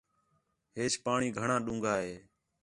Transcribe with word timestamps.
ہیچ 0.77 0.93
پاݨی 1.05 1.29
گھݨاں 1.39 1.59
ݙُونگھا 1.65 1.95
ہِے 2.03 2.13